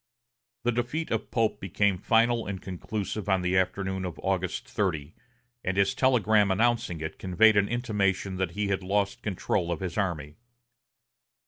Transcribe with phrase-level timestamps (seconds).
[0.63, 5.13] The defeat of Pope became final and conclusive on the afternoon of August 30,
[5.63, 9.99] and his telegram announcing it conveyed an intimation that he had lost control of his
[9.99, 10.37] army.